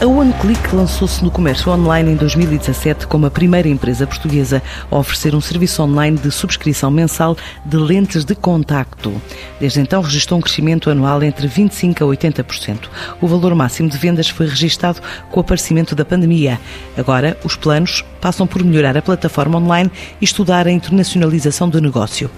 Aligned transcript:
A 0.00 0.06
OneClick 0.06 0.76
lançou-se 0.76 1.24
no 1.24 1.30
comércio 1.30 1.72
online 1.72 2.12
em 2.12 2.14
2017 2.14 3.08
como 3.08 3.26
a 3.26 3.30
primeira 3.32 3.68
empresa 3.68 4.06
portuguesa 4.06 4.62
a 4.88 4.96
oferecer 4.96 5.34
um 5.34 5.40
serviço 5.40 5.82
online 5.82 6.16
de 6.16 6.30
subscrição 6.30 6.88
mensal 6.88 7.36
de 7.64 7.76
lentes 7.76 8.24
de 8.24 8.36
contacto. 8.36 9.12
Desde 9.58 9.80
então 9.80 10.00
registrou 10.00 10.38
um 10.38 10.40
crescimento 10.40 10.88
anual 10.88 11.20
entre 11.24 11.48
25% 11.48 11.96
a 11.96 12.04
80%. 12.04 12.88
O 13.20 13.26
valor 13.26 13.56
máximo 13.56 13.88
de 13.88 13.98
vendas 13.98 14.28
foi 14.28 14.46
registado 14.46 15.00
com 15.32 15.40
o 15.40 15.42
aparecimento 15.42 15.96
da 15.96 16.04
pandemia. 16.04 16.60
Agora, 16.96 17.36
os 17.42 17.56
planos 17.56 18.04
passam 18.20 18.46
por 18.46 18.62
melhorar 18.62 18.96
a 18.96 19.02
plataforma 19.02 19.58
online 19.58 19.90
e 20.20 20.24
estudar 20.24 20.68
a 20.68 20.70
internacionalização 20.70 21.68
do 21.68 21.80
negócio. 21.80 22.30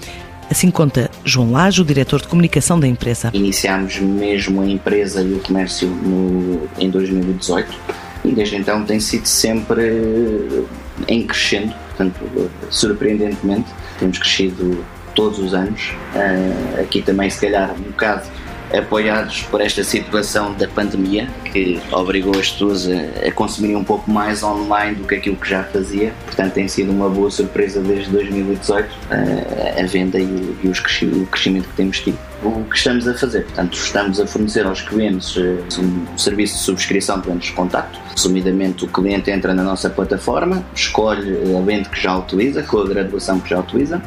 Assim 0.51 0.71
conta 0.71 1.11
João 1.25 1.53
Lage, 1.53 1.81
o 1.81 1.85
diretor 1.85 2.21
de 2.21 2.27
comunicação 2.27 2.79
da 2.79 2.89
empresa. 2.89 3.31
Iniciámos 3.33 3.99
mesmo 3.99 4.61
a 4.61 4.67
empresa 4.67 5.23
e 5.23 5.33
o 5.33 5.39
comércio 5.39 5.89
no, 5.89 6.69
em 6.77 6.91
2018 6.91 7.73
e 8.25 8.33
desde 8.33 8.57
então 8.57 8.85
tem 8.85 9.01
sido 9.01 9.27
sempre 9.27 10.65
em 11.09 11.27
crescendo, 11.27 11.73
portanto, 11.89 12.51
surpreendentemente, 12.69 13.67
temos 13.99 14.19
crescido 14.19 14.85
todos 15.15 15.39
os 15.39 15.55
anos. 15.55 15.93
Uh, 16.15 16.81
aqui 16.81 17.01
também, 17.01 17.31
se 17.31 17.41
calhar, 17.41 17.73
um 17.73 17.91
bocado 17.91 18.29
apoiados 18.77 19.43
por 19.43 19.61
esta 19.61 19.83
situação 19.83 20.53
da 20.55 20.69
pandemia 20.69 21.29
que 21.45 21.81
obrigou 21.93 22.39
as 22.39 22.51
pessoas 22.51 22.89
a, 22.89 23.29
a 23.29 23.33
consumirem 23.33 23.77
um 23.77 23.85
pouco 23.85 24.11
mais 24.11 24.43
online 24.43 24.97
do 24.97 25.07
que 25.07 25.15
aquilo 25.15 25.37
que 25.37 25.49
já 25.49 25.65
fazia. 25.65 26.13
Portanto, 26.25 26.53
tem 26.53 26.69
sido 26.69 26.93
uma 26.93 27.09
boa 27.09 27.31
surpresa 27.31 27.81
desde 27.81 28.11
2018 28.11 28.89
a, 29.11 29.81
a 29.81 29.87
venda 29.87 30.19
e, 30.19 30.25
o, 30.25 30.57
e 30.63 30.69
o 30.69 31.27
crescimento 31.27 31.69
que 31.69 31.77
temos 31.77 32.01
tido 32.01 32.19
o 32.43 32.65
que 32.65 32.77
estamos 32.77 33.07
a 33.07 33.15
fazer. 33.15 33.45
Portanto, 33.45 33.75
estamos 33.75 34.21
a 34.21 34.27
fornecer 34.27 34.65
aos 34.65 34.81
clientes 34.81 35.37
eh, 35.37 35.59
um 35.79 36.19
serviço 36.19 36.55
de 36.55 36.61
subscrição 36.61 37.21
de 37.21 37.29
lentes 37.29 37.49
de 37.49 37.55
contacto. 37.55 37.99
Resumidamente, 38.15 38.85
o 38.85 38.89
cliente 38.89 39.31
entra 39.31 39.55
na 39.55 39.63
nossa 39.63 39.91
plataforma, 39.91 40.65
escolhe 40.75 41.55
a 41.55 41.61
lente 41.61 41.89
que 41.91 42.01
já 42.01 42.17
utiliza, 42.17 42.63
com 42.63 42.79
a 42.79 42.89
graduação 42.89 43.41
que 43.41 43.51
já 43.51 43.61
utiliza, 43.61 44.03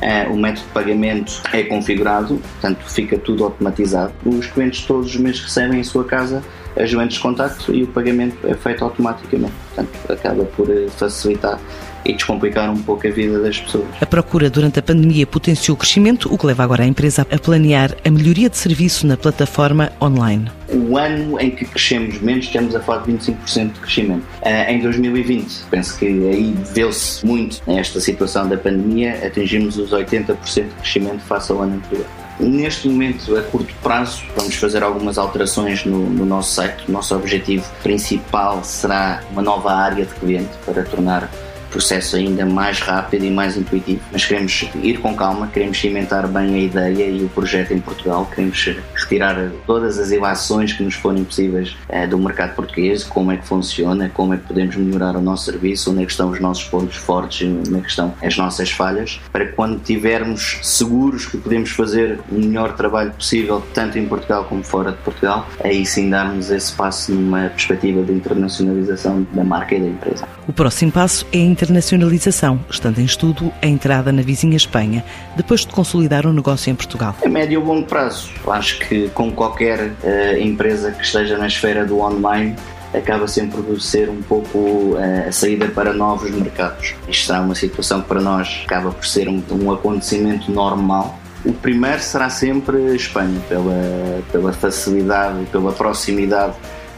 é, 0.00 0.26
o 0.28 0.36
método 0.36 0.66
de 0.66 0.72
pagamento 0.72 1.42
é 1.52 1.62
configurado, 1.62 2.36
portanto 2.36 2.84
fica 2.88 3.18
tudo 3.18 3.44
automatizado. 3.44 4.12
Os 4.24 4.46
clientes 4.46 4.84
todos 4.84 5.06
os 5.06 5.16
meses 5.16 5.40
recebem 5.40 5.80
em 5.80 5.84
sua 5.84 6.04
casa 6.04 6.42
as 6.76 6.92
lentes 6.92 7.16
de 7.16 7.22
contacto 7.22 7.74
e 7.74 7.82
o 7.82 7.86
pagamento 7.86 8.36
é 8.46 8.54
feito 8.54 8.84
automaticamente. 8.84 9.52
Portanto, 9.74 10.12
acaba 10.12 10.44
por 10.44 10.70
eh, 10.70 10.86
facilitar 10.96 11.58
e 12.04 12.12
descomplicar 12.12 12.70
um 12.70 12.80
pouco 12.82 13.06
a 13.06 13.10
vida 13.10 13.40
das 13.40 13.58
pessoas. 13.58 13.86
A 14.00 14.06
procura 14.06 14.48
durante 14.48 14.78
a 14.78 14.82
pandemia 14.82 15.26
potenciou 15.26 15.74
o 15.74 15.78
crescimento, 15.78 16.32
o 16.32 16.38
que 16.38 16.46
leva 16.46 16.62
agora 16.62 16.84
a 16.84 16.86
empresa 16.86 17.26
a 17.30 17.38
planear 17.38 17.96
a 18.04 18.10
melhoria 18.10 18.48
de 18.48 18.56
serviço 18.56 19.06
na 19.06 19.16
plataforma 19.16 19.90
online. 20.00 20.50
O 20.68 20.96
ano 20.96 21.40
em 21.40 21.50
que 21.50 21.64
crescemos 21.64 22.20
menos, 22.20 22.44
estamos 22.44 22.74
a 22.74 22.80
falar 22.80 23.02
de 23.02 23.12
25% 23.12 23.72
de 23.72 23.80
crescimento. 23.80 24.24
Uh, 24.42 24.70
em 24.70 24.80
2020, 24.80 25.64
penso 25.70 25.98
que 25.98 26.06
aí 26.06 26.54
deu-se 26.74 27.24
muito 27.26 27.60
nesta 27.66 28.00
situação 28.00 28.48
da 28.48 28.56
pandemia, 28.56 29.26
atingimos 29.26 29.76
os 29.76 29.90
80% 29.90 30.36
de 30.36 30.74
crescimento 30.74 31.20
face 31.20 31.50
ao 31.50 31.62
ano 31.62 31.76
anterior. 31.76 32.06
Neste 32.38 32.86
momento, 32.88 33.34
a 33.36 33.42
curto 33.42 33.74
prazo, 33.82 34.22
vamos 34.36 34.54
fazer 34.56 34.82
algumas 34.82 35.16
alterações 35.16 35.84
no, 35.84 35.98
no, 36.10 36.26
nosso 36.26 36.54
site. 36.54 36.84
O 36.88 36.92
nosso 36.92 37.14
objetivo 37.14 37.64
principal 37.82 38.62
será 38.62 39.22
uma 39.30 39.40
nova 39.40 39.72
área 39.72 40.04
de 40.04 40.14
cliente 40.14 40.50
para 40.64 40.82
tornar 40.82 41.30
processo 41.76 42.16
ainda 42.16 42.46
mais 42.46 42.80
rápido 42.80 43.26
e 43.26 43.30
mais 43.30 43.54
intuitivo. 43.54 44.00
Mas 44.10 44.24
queremos 44.24 44.66
ir 44.82 44.98
com 44.98 45.14
calma, 45.14 45.46
queremos 45.48 45.78
cimentar 45.78 46.26
bem 46.26 46.54
a 46.54 46.58
ideia 46.58 47.10
e 47.10 47.22
o 47.22 47.28
projeto 47.28 47.72
em 47.72 47.78
Portugal, 47.78 48.26
queremos 48.34 48.76
retirar 48.94 49.50
todas 49.66 49.98
as 49.98 50.10
ilações 50.10 50.72
que 50.72 50.82
nos 50.82 50.94
forem 50.94 51.22
possíveis 51.22 51.76
eh, 51.90 52.06
do 52.06 52.18
mercado 52.18 52.54
português, 52.54 53.04
como 53.04 53.30
é 53.30 53.36
que 53.36 53.46
funciona, 53.46 54.08
como 54.08 54.32
é 54.32 54.38
que 54.38 54.44
podemos 54.44 54.74
melhorar 54.76 55.16
o 55.16 55.20
nosso 55.20 55.44
serviço, 55.44 55.90
onde 55.90 56.02
é 56.02 56.06
que 56.06 56.12
estão 56.12 56.30
os 56.30 56.40
nossos 56.40 56.64
pontos 56.64 56.96
fortes, 56.96 57.46
onde 57.46 57.76
é 57.76 57.80
que 57.80 57.90
estão 57.90 58.14
as 58.22 58.36
nossas 58.38 58.70
falhas, 58.70 59.20
para 59.30 59.44
que 59.44 59.52
quando 59.52 59.78
tivermos 59.80 60.58
seguros 60.62 61.26
que 61.26 61.36
podemos 61.36 61.70
fazer 61.70 62.18
o 62.30 62.38
melhor 62.38 62.74
trabalho 62.74 63.12
possível, 63.12 63.62
tanto 63.74 63.98
em 63.98 64.06
Portugal 64.06 64.44
como 64.44 64.62
fora 64.62 64.92
de 64.92 64.98
Portugal, 64.98 65.46
aí 65.62 65.84
sim 65.84 66.08
darmos 66.08 66.50
esse 66.50 66.72
passo 66.72 67.12
numa 67.12 67.50
perspectiva 67.50 68.02
de 68.02 68.12
internacionalização 68.12 69.26
da 69.32 69.44
marca 69.44 69.74
e 69.74 69.80
da 69.80 69.88
empresa. 69.88 70.26
O 70.48 70.52
próximo 70.52 70.92
passo 70.92 71.26
é 71.32 71.38
a 71.38 71.42
internacionalização, 71.66 72.60
estando 72.70 73.00
em 73.00 73.04
estudo 73.04 73.52
a 73.60 73.66
entrada 73.66 74.12
na 74.12 74.22
vizinha 74.22 74.56
Espanha, 74.56 75.04
depois 75.36 75.62
de 75.62 75.68
consolidar 75.68 76.24
o 76.24 76.30
um 76.30 76.32
negócio 76.32 76.70
em 76.70 76.74
Portugal. 76.74 77.16
A 77.24 77.28
médio 77.28 77.60
e 77.60 77.64
longo 77.64 77.86
prazo, 77.86 78.30
acho 78.48 78.78
que 78.80 79.08
com 79.10 79.32
qualquer 79.32 79.80
uh, 79.80 80.38
empresa 80.40 80.92
que 80.92 81.04
esteja 81.04 81.36
na 81.36 81.48
esfera 81.48 81.84
do 81.84 81.98
online, 81.98 82.54
acaba 82.94 83.26
sempre 83.26 83.60
por 83.62 83.80
ser 83.80 84.08
um 84.08 84.22
pouco 84.22 84.58
uh, 84.58 85.28
a 85.28 85.32
saída 85.32 85.66
para 85.66 85.92
novos 85.92 86.30
mercados. 86.30 86.94
Isto 87.08 87.26
será 87.26 87.40
uma 87.40 87.54
situação 87.54 88.00
que 88.00 88.08
para 88.08 88.20
nós 88.20 88.62
acaba 88.64 88.92
por 88.92 89.04
ser 89.04 89.28
um, 89.28 89.42
um 89.50 89.72
acontecimento 89.72 90.50
normal. 90.50 91.18
O 91.44 91.52
primeiro 91.52 92.00
será 92.00 92.30
sempre 92.30 92.76
a 92.76 92.94
Espanha, 92.94 93.40
pela, 93.48 94.22
pela 94.30 94.52
facilidade 94.52 95.44
pela 95.46 95.72
proximidade 95.72 96.54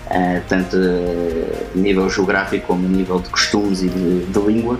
uh, 0.08 0.42
tanto 0.48 0.76
nível 1.78 2.09
geográfico 2.11 2.66
como 2.66 2.87
nível 2.89 3.21
de 3.21 3.28
costumes 3.28 3.83
e 3.83 3.89
de, 3.89 4.27
de 4.27 4.39
língua. 4.41 4.78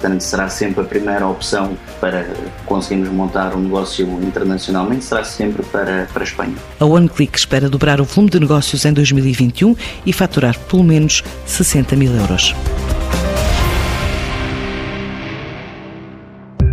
Portanto, 0.00 0.22
será 0.22 0.48
sempre 0.48 0.80
a 0.80 0.84
primeira 0.84 1.26
opção 1.26 1.76
para 2.00 2.26
conseguirmos 2.64 3.10
montar 3.10 3.54
um 3.54 3.60
negócio 3.60 4.06
internacionalmente, 4.22 5.04
será 5.04 5.22
sempre 5.24 5.62
para, 5.62 6.08
para 6.12 6.22
a 6.22 6.24
Espanha. 6.24 6.54
A 6.78 6.86
OneClick 6.86 7.36
espera 7.36 7.68
dobrar 7.68 8.00
o 8.00 8.04
volume 8.04 8.30
de 8.30 8.40
negócios 8.40 8.86
em 8.86 8.94
2021 8.94 9.76
e 10.06 10.12
faturar 10.12 10.58
pelo 10.58 10.82
menos 10.82 11.22
60 11.44 11.96
mil 11.96 12.14
euros. 12.16 12.54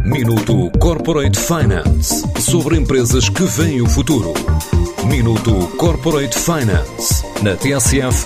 Minuto 0.06 0.72
Corporate 0.80 1.38
Finance 1.38 2.24
sobre 2.40 2.78
empresas 2.78 3.28
que 3.28 3.44
veem 3.44 3.82
o 3.82 3.90
futuro. 3.90 4.34
Minuto 5.06 5.68
Corporate 5.78 6.38
Finance 6.40 7.26
na 7.44 7.56
TSF, 7.56 8.26